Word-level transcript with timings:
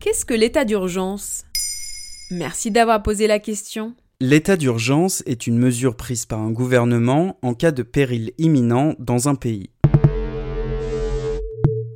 Qu'est-ce 0.00 0.24
que 0.24 0.32
l'état 0.32 0.64
d'urgence? 0.64 1.44
Merci 2.30 2.70
d'avoir 2.70 3.02
posé 3.02 3.26
la 3.26 3.38
question. 3.38 3.94
L'état 4.18 4.56
d'urgence 4.56 5.22
est 5.26 5.46
une 5.46 5.58
mesure 5.58 5.94
prise 5.94 6.24
par 6.24 6.40
un 6.40 6.50
gouvernement 6.50 7.38
en 7.42 7.52
cas 7.52 7.70
de 7.70 7.82
péril 7.82 8.32
imminent 8.38 8.94
dans 8.98 9.28
un 9.28 9.34
pays. 9.34 9.68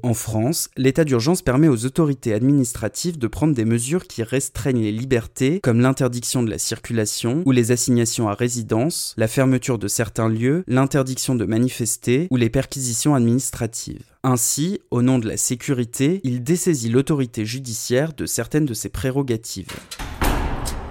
En 0.04 0.12
France, 0.12 0.69
l'état 0.76 1.03
d'urgence 1.04 1.40
permet 1.40 1.69
aux 1.69 1.87
autorités 1.87 2.35
administratives 2.35 3.17
de 3.17 3.26
prendre 3.26 3.54
des 3.54 3.65
mesures 3.65 4.06
qui 4.06 4.22
restreignent 4.22 4.83
les 4.83 4.92
libertés, 4.92 5.60
comme 5.60 5.81
l'interdiction 5.81 6.42
de 6.42 6.51
la 6.51 6.58
circulation 6.58 7.42
ou 7.46 7.53
les 7.53 7.72
assignations 7.72 8.28
à 8.28 8.35
résidence, 8.35 9.14
la 9.17 9.28
fermeture 9.28 9.78
de 9.78 9.88
certains 9.88 10.28
lieux, 10.28 10.63
l'interdiction 10.67 11.35
de 11.35 11.46
manifester 11.46 12.28
ou 12.31 12.37
les 12.37 12.51
perquisitions 12.51 13.14
administratives. 13.14 14.04
Ainsi, 14.22 14.78
au 14.90 15.01
nom 15.01 15.19
de 15.19 15.27
la 15.27 15.38
sécurité, 15.38 16.20
il 16.23 16.45
dessaisit 16.45 16.91
l'autorité 16.91 17.46
judiciaire 17.46 18.12
de 18.12 18.27
certaines 18.27 18.66
de 18.66 18.74
ses 18.74 18.91
prérogatives. 18.91 19.68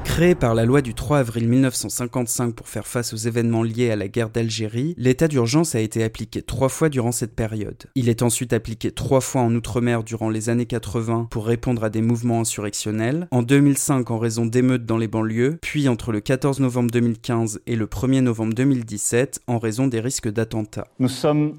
Créé 0.03 0.35
par 0.35 0.53
la 0.53 0.65
loi 0.65 0.81
du 0.81 0.93
3 0.93 1.19
avril 1.19 1.47
1955 1.47 2.53
pour 2.53 2.67
faire 2.67 2.85
face 2.85 3.13
aux 3.13 3.17
événements 3.17 3.63
liés 3.63 3.89
à 3.89 3.95
la 3.95 4.07
guerre 4.07 4.29
d'Algérie, 4.29 4.93
l'état 4.97 5.27
d'urgence 5.27 5.73
a 5.75 5.79
été 5.79 6.03
appliqué 6.03 6.41
trois 6.41 6.69
fois 6.69 6.89
durant 6.89 7.11
cette 7.11 7.33
période. 7.35 7.85
Il 7.95 8.09
est 8.09 8.21
ensuite 8.21 8.53
appliqué 8.53 8.91
trois 8.91 9.21
fois 9.21 9.41
en 9.41 9.55
Outre-mer 9.55 10.03
durant 10.03 10.29
les 10.29 10.49
années 10.49 10.65
80 10.65 11.27
pour 11.31 11.45
répondre 11.45 11.83
à 11.83 11.89
des 11.89 12.01
mouvements 12.01 12.41
insurrectionnels, 12.41 13.27
en 13.31 13.41
2005 13.41 14.11
en 14.11 14.19
raison 14.19 14.45
d'émeutes 14.45 14.85
dans 14.85 14.97
les 14.97 15.07
banlieues, 15.07 15.57
puis 15.61 15.87
entre 15.87 16.11
le 16.11 16.19
14 16.19 16.59
novembre 16.59 16.91
2015 16.91 17.61
et 17.65 17.75
le 17.75 17.85
1er 17.87 18.21
novembre 18.21 18.53
2017 18.53 19.41
en 19.47 19.57
raison 19.57 19.87
des 19.87 19.99
risques 19.99 20.29
d'attentats. 20.29 20.87
Nous 20.99 21.09
sommes 21.09 21.57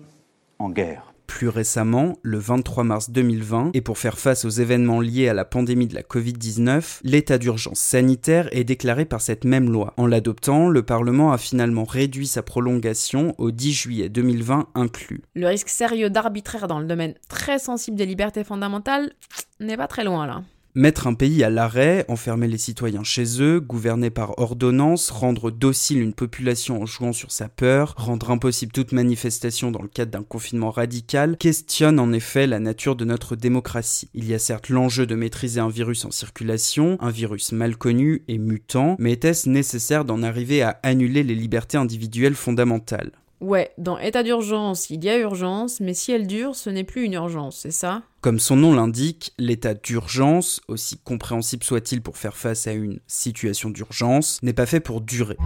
en 0.58 0.70
guerre. 0.70 1.13
Plus 1.26 1.48
récemment, 1.48 2.18
le 2.22 2.38
23 2.38 2.84
mars 2.84 3.10
2020, 3.10 3.70
et 3.74 3.80
pour 3.80 3.98
faire 3.98 4.18
face 4.18 4.44
aux 4.44 4.50
événements 4.50 5.00
liés 5.00 5.28
à 5.28 5.34
la 5.34 5.44
pandémie 5.44 5.86
de 5.86 5.94
la 5.94 6.02
Covid-19, 6.02 7.00
l'état 7.02 7.38
d'urgence 7.38 7.80
sanitaire 7.80 8.48
est 8.52 8.64
déclaré 8.64 9.04
par 9.04 9.20
cette 9.20 9.44
même 9.44 9.70
loi. 9.70 9.94
En 9.96 10.06
l'adoptant, 10.06 10.68
le 10.68 10.82
Parlement 10.82 11.32
a 11.32 11.38
finalement 11.38 11.84
réduit 11.84 12.26
sa 12.26 12.42
prolongation 12.42 13.34
au 13.38 13.50
10 13.50 13.72
juillet 13.72 14.08
2020 14.08 14.68
inclus. 14.74 15.22
Le 15.34 15.46
risque 15.46 15.68
sérieux 15.68 16.10
d'arbitraire 16.10 16.68
dans 16.68 16.78
le 16.78 16.86
domaine 16.86 17.14
très 17.28 17.58
sensible 17.58 17.96
des 17.96 18.06
libertés 18.06 18.44
fondamentales 18.44 19.12
n'est 19.60 19.76
pas 19.76 19.88
très 19.88 20.04
loin 20.04 20.26
là. 20.26 20.42
Mettre 20.76 21.06
un 21.06 21.14
pays 21.14 21.44
à 21.44 21.50
l'arrêt, 21.50 22.04
enfermer 22.08 22.48
les 22.48 22.58
citoyens 22.58 23.04
chez 23.04 23.40
eux, 23.40 23.60
gouverner 23.60 24.10
par 24.10 24.40
ordonnance, 24.40 25.08
rendre 25.10 25.52
docile 25.52 26.00
une 26.00 26.14
population 26.14 26.82
en 26.82 26.84
jouant 26.84 27.12
sur 27.12 27.30
sa 27.30 27.48
peur, 27.48 27.94
rendre 27.96 28.32
impossible 28.32 28.72
toute 28.72 28.90
manifestation 28.90 29.70
dans 29.70 29.82
le 29.82 29.88
cadre 29.88 30.10
d'un 30.10 30.24
confinement 30.24 30.72
radical, 30.72 31.36
questionne 31.36 32.00
en 32.00 32.12
effet 32.12 32.48
la 32.48 32.58
nature 32.58 32.96
de 32.96 33.04
notre 33.04 33.36
démocratie. 33.36 34.08
Il 34.14 34.24
y 34.24 34.34
a 34.34 34.40
certes 34.40 34.68
l'enjeu 34.68 35.06
de 35.06 35.14
maîtriser 35.14 35.60
un 35.60 35.68
virus 35.68 36.04
en 36.06 36.10
circulation, 36.10 36.96
un 36.98 37.10
virus 37.10 37.52
mal 37.52 37.76
connu 37.76 38.24
et 38.26 38.38
mutant, 38.38 38.96
mais 38.98 39.12
était-ce 39.12 39.48
nécessaire 39.48 40.04
d'en 40.04 40.24
arriver 40.24 40.62
à 40.62 40.80
annuler 40.82 41.22
les 41.22 41.36
libertés 41.36 41.76
individuelles 41.76 42.34
fondamentales? 42.34 43.12
Ouais, 43.44 43.72
dans 43.76 43.98
état 43.98 44.22
d'urgence, 44.22 44.88
il 44.88 45.04
y 45.04 45.10
a 45.10 45.18
urgence, 45.18 45.78
mais 45.80 45.92
si 45.92 46.12
elle 46.12 46.26
dure, 46.26 46.56
ce 46.56 46.70
n'est 46.70 46.82
plus 46.82 47.04
une 47.04 47.12
urgence, 47.12 47.58
c'est 47.58 47.72
ça? 47.72 48.00
Comme 48.22 48.38
son 48.38 48.56
nom 48.56 48.74
l'indique, 48.74 49.34
l'état 49.38 49.74
d'urgence, 49.74 50.62
aussi 50.66 50.96
compréhensible 50.96 51.62
soit-il 51.62 52.00
pour 52.00 52.16
faire 52.16 52.38
face 52.38 52.66
à 52.66 52.72
une 52.72 53.00
situation 53.06 53.68
d'urgence, 53.68 54.38
n'est 54.42 54.54
pas 54.54 54.64
fait 54.64 54.80
pour 54.80 55.02
durer 55.02 55.36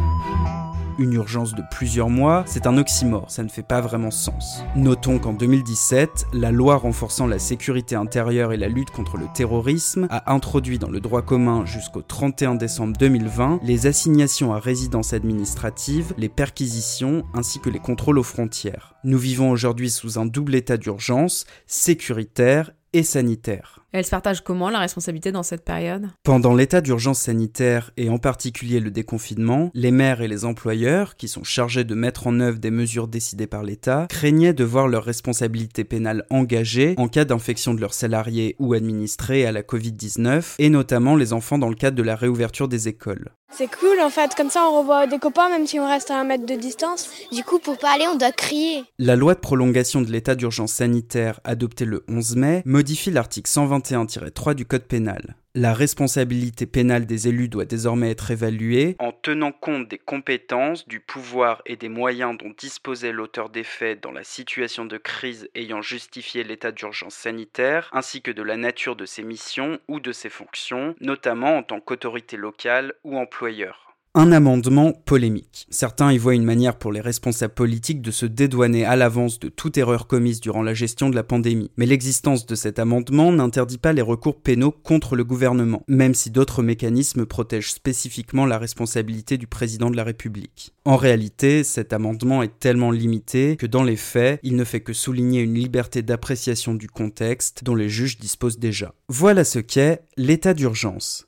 une 0.99 1.15
urgence 1.15 1.55
de 1.55 1.63
plusieurs 1.71 2.11
mois, 2.11 2.45
c'est 2.47 2.67
un 2.67 2.77
oxymore, 2.77 3.31
ça 3.31 3.43
ne 3.43 3.49
fait 3.49 3.63
pas 3.63 3.81
vraiment 3.81 4.11
sens. 4.11 4.63
Notons 4.77 5.19
qu'en 5.19 5.33
2017, 5.33 6.27
la 6.33 6.51
loi 6.51 6.77
renforçant 6.77 7.27
la 7.27 7.39
sécurité 7.39 7.95
intérieure 7.95 8.53
et 8.53 8.57
la 8.57 8.69
lutte 8.69 8.91
contre 8.91 9.17
le 9.17 9.27
terrorisme 9.35 10.07
a 10.11 10.33
introduit 10.33 10.79
dans 10.79 10.91
le 10.91 11.01
droit 11.01 11.23
commun 11.23 11.65
jusqu'au 11.65 12.03
31 12.03 12.57
décembre 12.57 12.97
2020 12.99 13.61
les 13.63 13.87
assignations 13.87 14.53
à 14.53 14.59
résidence 14.59 15.13
administrative, 15.13 16.15
les 16.19 16.29
perquisitions 16.29 17.25
ainsi 17.35 17.61
que 17.61 17.71
les 17.71 17.79
contrôles 17.79 18.19
aux 18.19 18.23
frontières. 18.23 18.95
Nous 19.05 19.19
vivons 19.19 19.51
aujourd'hui 19.51 19.91
sous 19.91 20.19
un 20.19 20.27
double 20.27 20.55
état 20.55 20.77
d'urgence, 20.77 21.47
sécuritaire 21.67 22.73
et 22.93 23.03
sanitaire. 23.03 23.85
Elle 23.91 24.05
se 24.05 24.11
partage 24.11 24.45
comment 24.45 24.69
la 24.69 24.81
responsabilité 24.81 25.33
dans 25.33 25.43
cette 25.43 25.65
période? 25.65 26.09
Pendant 26.23 26.55
l'état 26.55 26.83
d'urgence 26.83 27.21
sanitaire 27.21 27.91
et 27.97 28.11
en 28.11 28.19
particulier 28.19 28.81
le 28.81 28.91
déconfinement, 28.91 29.71
les 29.73 29.91
maires 29.91 30.21
et 30.21 30.29
les 30.29 30.45
employeurs, 30.45 31.17
qui 31.17 31.27
sont 31.27 31.43
chargés 31.43 31.85
de 31.85 31.95
mettre 31.95 32.27
en 32.27 32.39
œuvre 32.39 32.59
des 32.59 32.71
mesures 32.71 33.09
décidées 33.09 33.47
par 33.47 33.63
l'État, 33.63 34.07
craignaient 34.11 34.53
de 34.53 34.65
voir 34.65 34.89
leur 34.89 35.05
responsabilité 35.05 35.85
pénale 35.85 36.27
engagée 36.29 36.97
en 36.99 37.09
cas 37.09 37.25
d'infection 37.25 37.73
de 37.73 37.81
leurs 37.81 37.95
salariés 37.95 38.57
ou 38.59 38.75
administrés 38.75 39.47
à 39.47 39.53
la 39.53 39.63
Covid-19, 39.63 40.57
et 40.59 40.69
notamment 40.69 41.17
les 41.17 41.33
enfants 41.33 41.57
dans 41.57 41.71
le 41.71 41.75
cadre 41.75 41.97
de 41.97 42.03
la 42.03 42.15
réouverture 42.15 42.69
des 42.69 42.89
écoles. 42.89 43.31
C'est 43.51 43.75
cool 43.75 43.99
en 44.03 44.11
fait, 44.11 44.35
comme 44.35 44.51
ça 44.51 44.69
on 44.71 44.79
revoit 44.81 45.07
des 45.07 45.19
copains 45.19 45.49
même 45.49 45.67
si 45.67 45.81
on 45.81 45.89
reste 45.89 46.11
à 46.11 46.21
un 46.21 46.25
mètre 46.25 46.45
de 46.45 46.55
distance. 46.55 47.09
Du 47.33 47.43
coup, 47.43 47.59
pour 47.59 47.79
parler, 47.79 48.05
on 48.07 48.17
doit 48.17 48.31
crier. 48.31 48.85
La 48.99 49.17
loi 49.17 49.35
de 49.35 49.41
prolongation 49.41 50.03
de 50.03 50.13
l'état 50.13 50.35
d'urgence 50.35 50.75
sanitaire 50.75 51.41
adoptée 51.45 51.87
le 51.87 52.05
11 52.09 52.37
mai 52.37 52.63
modifie 52.67 53.11
l'article 53.11 53.51
121-3 53.79 54.55
du 54.55 54.67
Code 54.67 54.85
pénal. 54.85 55.37
La 55.55 55.75
responsabilité 55.75 56.67
pénale 56.67 57.07
des 57.07 57.27
élus 57.27 57.49
doit 57.49 57.65
désormais 57.65 58.11
être 58.11 58.31
évaluée 58.31 58.97
en 59.01 59.11
tenant 59.11 59.51
compte 59.51 59.89
des 59.89 59.99
compétences, 59.99 60.87
du 60.87 61.01
pouvoir 61.01 61.63
et 61.67 61.77
des 61.77 61.89
moyens 61.89 62.39
dont 62.39 62.55
disposait 62.57 63.13
l'auteur 63.13 63.51
des 63.51 63.65
faits 63.65 64.01
dans 64.03 64.13
la 64.13 64.25
situation 64.25 64.85
de 64.85 64.99
crise 64.99 65.49
ayant 65.55 65.83
justifié 65.83 66.45
l'état 66.45 66.71
d'urgence 66.71 67.15
sanitaire, 67.15 67.91
ainsi 67.93 68.23
que 68.23 68.31
de 68.31 68.43
la 68.43 68.57
nature 68.57 68.95
de 68.95 69.07
ses 69.07 69.25
missions 69.25 69.81
ou 69.89 70.01
de 70.01 70.13
ses 70.13 70.29
fonctions, 70.29 70.95
notamment 71.01 71.57
en 71.57 71.63
tant 71.63 71.81
qu'autorité 71.81 72.37
locale 72.37 72.95
ou 73.03 73.19
employeur. 73.19 73.88
Un 74.15 74.33
amendement 74.33 74.93
polémique. 74.93 75.67
Certains 75.69 76.13
y 76.13 76.19
voient 76.19 76.35
une 76.35 76.45
manière 76.45 76.79
pour 76.79 76.93
les 76.93 77.01
responsables 77.01 77.53
politiques 77.53 78.01
de 78.01 78.11
se 78.11 78.25
dédouaner 78.25 78.85
à 78.85 78.97
l'avance 78.97 79.39
de 79.39 79.49
toute 79.49 79.77
erreur 79.77 80.07
commise 80.07 80.41
durant 80.41 80.63
la 80.63 80.73
gestion 80.73 81.11
de 81.11 81.15
la 81.15 81.23
pandémie. 81.23 81.71
Mais 81.77 81.85
l'existence 81.85 82.47
de 82.47 82.55
cet 82.55 82.79
amendement 82.79 83.31
n'interdit 83.31 83.77
pas 83.77 83.93
les 83.93 84.03
recours 84.03 84.41
pénaux 84.41 84.73
contre 84.73 85.15
le 85.15 85.25
gouvernement, 85.25 85.83
même 85.89 86.15
si 86.15 86.31
d'autres 86.31 86.63
mécanismes 86.63 87.27
protègent 87.27 87.73
spécifiquement 87.73 88.47
la 88.47 88.59
responsabilité 88.59 89.37
du 89.37 89.47
président 89.47 89.91
de 89.91 89.97
la 89.97 90.05
République. 90.05 90.73
En 90.87 90.97
réalité, 90.97 91.63
cet 91.63 91.93
amendement 91.93 92.43
est 92.43 92.59
tellement 92.59 92.91
limité 92.91 93.57
que 93.57 93.67
dans 93.67 93.85
les 93.85 93.97
faits, 93.97 94.41
il 94.43 94.57
ne 94.57 94.65
fait 94.65 94.81
que 94.81 94.95
souligner 94.95 95.43
une 95.43 95.55
liberté 95.55 96.01
d'appréciation 96.03 96.75
du 96.75 96.89
contexte 96.89 97.63
dont 97.63 97.75
les 97.75 97.91
juges 97.91 98.19
disposent 98.19 98.59
déjà. 98.59 98.95
Voilà 99.11 99.45
ce 99.45 99.59
qu'est 99.59 100.01
l'état 100.17 100.55
d'urgence. 100.55 101.28